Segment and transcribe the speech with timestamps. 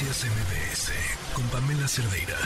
[0.00, 2.38] Noticias MBS con Pamela Cerdeira.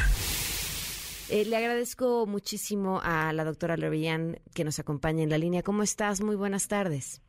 [1.30, 5.62] Eh, le agradezco muchísimo a la doctora Lorellán que nos acompaña en la línea.
[5.62, 6.20] ¿Cómo estás?
[6.20, 7.22] Muy buenas tardes.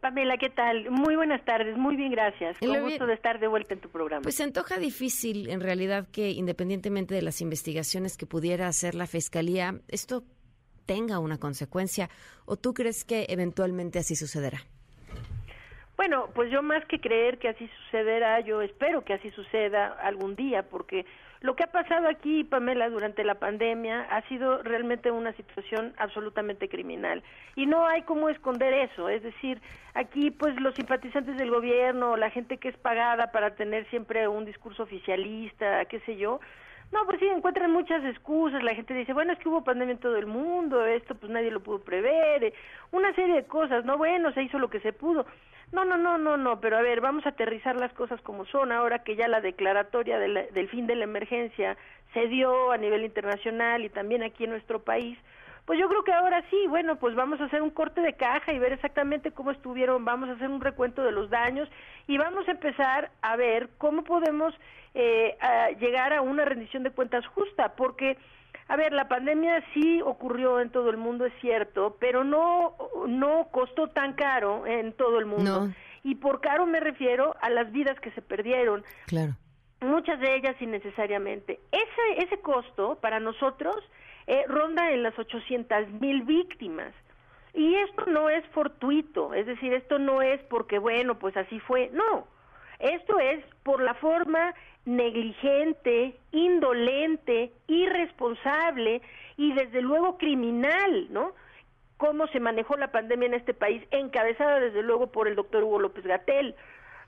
[0.00, 0.92] Pamela, ¿qué tal?
[0.92, 2.56] Muy buenas tardes, muy bien, gracias.
[2.60, 4.22] Con gusto de estar de vuelta en tu programa.
[4.22, 9.08] Pues se antoja difícil, en realidad, que independientemente de las investigaciones que pudiera hacer la
[9.08, 10.22] Fiscalía, esto
[10.86, 12.10] tenga una consecuencia.
[12.44, 14.60] ¿O tú crees que eventualmente así sucederá?
[15.96, 20.34] Bueno, pues yo más que creer que así sucederá, yo espero que así suceda algún
[20.34, 21.06] día, porque
[21.40, 26.68] lo que ha pasado aquí, Pamela, durante la pandemia ha sido realmente una situación absolutamente
[26.68, 27.22] criminal.
[27.54, 29.08] Y no hay cómo esconder eso.
[29.08, 29.60] Es decir,
[29.92, 34.46] aquí pues los simpatizantes del gobierno, la gente que es pagada para tener siempre un
[34.46, 36.40] discurso oficialista, qué sé yo,
[36.92, 38.62] no, pues sí, encuentran muchas excusas.
[38.62, 41.50] La gente dice, bueno, es que hubo pandemia en todo el mundo, esto pues nadie
[41.50, 42.54] lo pudo prever, eh,
[42.92, 45.26] una serie de cosas, no, bueno, se hizo lo que se pudo.
[45.74, 48.70] No, no, no, no, no, pero a ver, vamos a aterrizar las cosas como son
[48.70, 51.76] ahora que ya la declaratoria del fin de la emergencia
[52.12, 55.18] se dio a nivel internacional y también aquí en nuestro país.
[55.64, 58.52] Pues yo creo que ahora sí, bueno, pues vamos a hacer un corte de caja
[58.52, 61.68] y ver exactamente cómo estuvieron, vamos a hacer un recuento de los daños
[62.06, 64.54] y vamos a empezar a ver cómo podemos
[64.94, 65.36] eh,
[65.80, 68.16] llegar a una rendición de cuentas justa, porque
[68.68, 72.76] a ver, la pandemia sí ocurrió en todo el mundo, es cierto, pero no,
[73.06, 75.70] no costó tan caro en todo el mundo.
[76.02, 78.84] Y por caro me refiero a las vidas que se perdieron.
[79.06, 79.36] Claro.
[79.80, 81.60] Muchas de ellas innecesariamente.
[81.72, 83.76] Ese, ese costo para nosotros
[84.26, 86.94] eh, ronda en las 800 mil víctimas.
[87.52, 91.88] Y esto no es fortuito, es decir, esto no es porque, bueno, pues así fue,
[91.92, 92.26] no.
[92.78, 94.54] Esto es por la forma
[94.84, 99.00] negligente, indolente, irresponsable
[99.36, 101.32] y desde luego criminal, ¿no?
[101.96, 105.80] Cómo se manejó la pandemia en este país, encabezada desde luego por el doctor Hugo
[105.80, 106.54] López Gatel.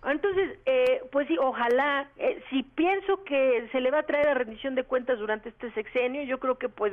[0.04, 4.34] Entonces, eh, pues sí, ojalá, eh, si pienso que se le va a traer a
[4.34, 6.92] rendición de cuentas durante este sexenio, yo creo que pues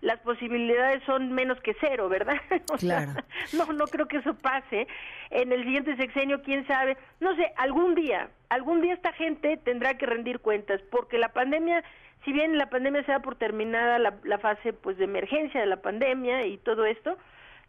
[0.00, 2.36] las posibilidades son menos que cero, ¿verdad?
[2.78, 3.12] claro.
[3.52, 4.88] no, no creo que eso pase.
[5.30, 6.96] En el siguiente sexenio, quién sabe.
[7.20, 11.84] No sé, algún día, algún día esta gente tendrá que rendir cuentas, porque la pandemia,
[12.24, 15.66] si bien la pandemia se da por terminada la, la fase pues de emergencia de
[15.66, 17.18] la pandemia y todo esto,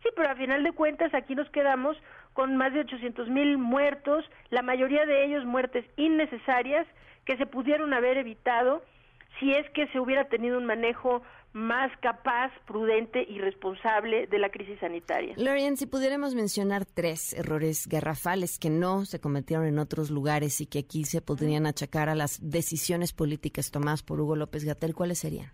[0.01, 1.97] sí, pero a final de cuentas aquí nos quedamos
[2.33, 6.87] con más de 800 mil muertos, la mayoría de ellos muertes innecesarias
[7.25, 8.83] que se pudieron haber evitado
[9.39, 11.21] si es que se hubiera tenido un manejo
[11.53, 15.33] más capaz, prudente y responsable de la crisis sanitaria.
[15.37, 20.65] Lorian, si pudiéramos mencionar tres errores garrafales que no se cometieron en otros lugares y
[20.65, 25.19] que aquí se podrían achacar a las decisiones políticas tomadas por Hugo López Gatel, ¿cuáles
[25.19, 25.51] serían?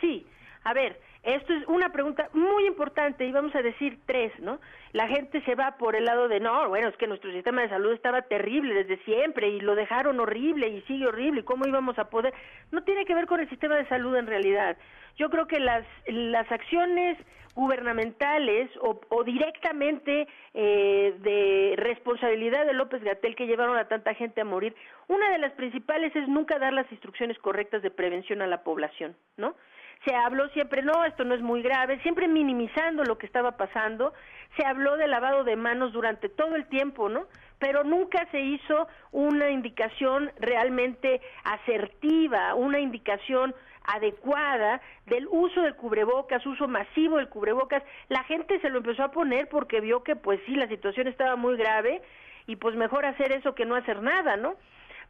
[0.00, 0.26] Sí,
[0.64, 4.60] a ver, esto es una pregunta muy importante y vamos a decir tres, ¿no?
[4.92, 7.68] La gente se va por el lado de, no, bueno, es que nuestro sistema de
[7.68, 11.98] salud estaba terrible desde siempre y lo dejaron horrible y sigue horrible y cómo íbamos
[11.98, 12.32] a poder.
[12.70, 14.76] No tiene que ver con el sistema de salud en realidad.
[15.16, 17.18] Yo creo que las, las acciones
[17.58, 24.44] gubernamentales o, directamente eh, de responsabilidad de López Gatel que llevaron a tanta gente a
[24.44, 24.76] morir,
[25.08, 29.16] una de las principales es nunca dar las instrucciones correctas de prevención a la población,
[29.36, 29.56] ¿no?
[30.04, 34.12] Se habló siempre, no, esto no es muy grave, siempre minimizando lo que estaba pasando,
[34.56, 37.26] se habló de lavado de manos durante todo el tiempo, ¿no?
[37.58, 43.54] Pero nunca se hizo una indicación realmente asertiva, una indicación
[43.84, 47.82] adecuada del uso del cubrebocas, uso masivo del cubrebocas.
[48.08, 51.36] La gente se lo empezó a poner porque vio que pues sí, la situación estaba
[51.36, 52.02] muy grave
[52.46, 54.56] y pues mejor hacer eso que no hacer nada, ¿no?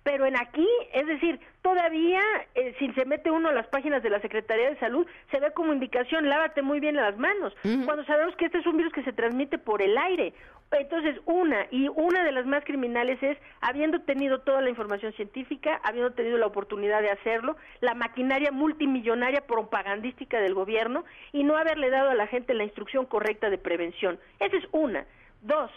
[0.02, 2.22] Pero en aquí, es decir, todavía
[2.54, 5.52] eh, si se mete uno a las páginas de la Secretaría de Salud, se ve
[5.52, 7.54] como indicación, lávate muy bien las manos,
[7.84, 10.32] cuando sabemos que este es un virus que se transmite por el aire.
[10.70, 15.80] Entonces, una, y una de las más criminales es, habiendo tenido toda la información científica,
[15.82, 21.88] habiendo tenido la oportunidad de hacerlo, la maquinaria multimillonaria propagandística del gobierno y no haberle
[21.88, 24.18] dado a la gente la instrucción correcta de prevención.
[24.40, 25.06] Esa es una.
[25.40, 25.70] Dos,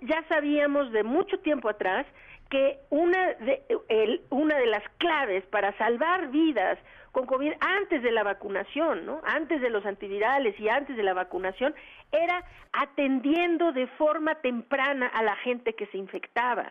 [0.00, 2.04] ya sabíamos de mucho tiempo atrás
[2.52, 6.78] que una de, una de las claves para salvar vidas
[7.10, 9.22] con COVID antes de la vacunación, ¿no?
[9.24, 11.74] Antes de los antivirales y antes de la vacunación,
[12.10, 12.44] era
[12.74, 16.70] atendiendo de forma temprana a la gente que se infectaba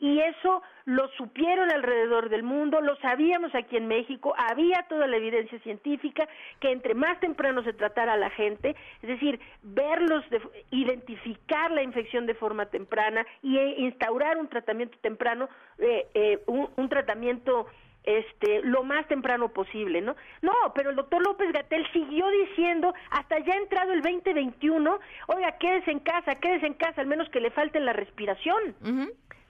[0.00, 5.16] y eso lo supieron alrededor del mundo, lo sabíamos aquí en México, había toda la
[5.16, 6.28] evidencia científica
[6.60, 10.24] que entre más temprano se tratara a la gente, es decir, verlos,
[10.70, 15.48] identificar la infección de forma temprana y e instaurar un tratamiento temprano,
[15.78, 17.66] eh, eh, un, tratamiento
[18.04, 20.16] este lo más temprano posible, ¿no?
[20.40, 25.90] No, pero el doctor López Gatel siguió diciendo hasta ya entrado el 2021, oiga, quédese
[25.90, 28.74] en casa, quédese en casa, al menos que le falte la respiración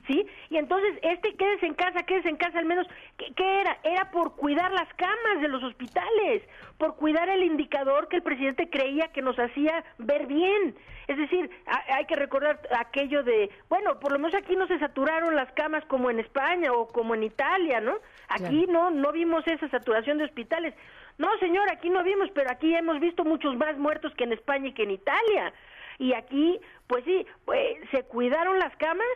[0.08, 0.26] ¿sí?
[0.50, 3.78] Y entonces, este quédese en casa, quédese en casa al menos, ¿qué, era?
[3.84, 6.42] Era por cuidar las camas de los hospitales,
[6.78, 10.74] por cuidar el indicador que el presidente creía que nos hacía ver bien.
[11.06, 15.36] Es decir, hay que recordar aquello de, bueno, por lo menos aquí no se saturaron
[15.36, 17.94] las camas como en España o como en Italia, ¿no?
[18.28, 20.74] Aquí no, no vimos esa saturación de hospitales.
[21.18, 24.68] No, señor, aquí no vimos, pero aquí hemos visto muchos más muertos que en España
[24.68, 25.52] y que en Italia.
[25.98, 29.06] Y aquí, pues sí, pues, se cuidaron las camas,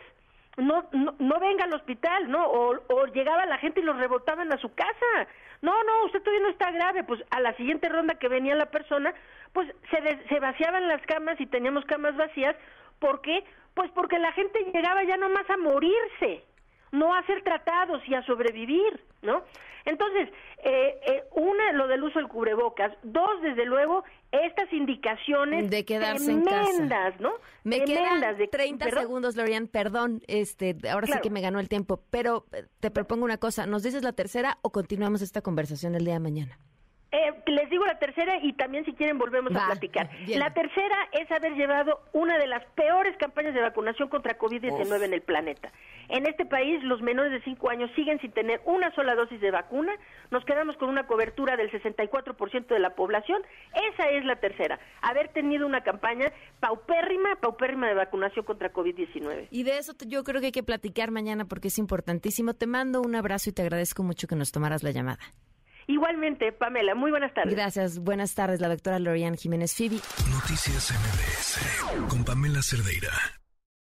[0.57, 2.45] no, no, no venga al hospital, ¿no?
[2.45, 5.27] O, llegaba la gente y los rebotaban a su casa.
[5.61, 7.03] No, no, usted todavía no está grave.
[7.03, 9.13] Pues a la siguiente ronda que venía la persona,
[9.53, 12.55] pues se, se vaciaban las camas y teníamos camas vacías.
[12.99, 13.43] ¿Por qué?
[13.73, 16.43] Pues porque la gente llegaba ya nomás a morirse
[16.93, 19.43] no a ser tratados y a sobrevivir, ¿no?
[19.85, 20.29] Entonces,
[20.63, 22.93] eh, eh, una, lo del uso del cubrebocas.
[23.03, 27.33] Dos, desde luego, estas indicaciones de quedarse tremendas, ¿no?
[27.63, 32.45] Me quedan 30 segundos, Lorian, perdón, este, ahora sí que me ganó el tiempo, pero
[32.53, 36.13] eh, te propongo una cosa, ¿nos dices la tercera o continuamos esta conversación el día
[36.13, 36.59] de mañana?
[37.13, 40.09] Eh, les digo la tercera y también si quieren volvemos a platicar.
[40.29, 45.13] La tercera es haber llevado una de las peores campañas de vacunación contra COVID-19 en
[45.13, 45.71] el planeta.
[46.09, 49.51] En este país los menores de 5 años siguen sin tener una sola dosis de
[49.51, 49.93] vacuna,
[50.31, 53.43] nos quedamos con una cobertura del 64% de la población.
[53.93, 59.49] Esa es la tercera, haber tenido una campaña paupérrima, paupérrima de vacunación contra COVID-19.
[59.51, 62.55] Y de eso yo creo que hay que platicar mañana porque es importantísimo.
[62.55, 65.19] Te mando un abrazo y te agradezco mucho que nos tomaras la llamada.
[65.87, 67.53] Igualmente, Pamela, muy buenas tardes.
[67.53, 69.99] Gracias, buenas tardes, la doctora Lorian Jiménez Fibi.
[70.31, 73.42] Noticias MBS con Pamela Cerdeira.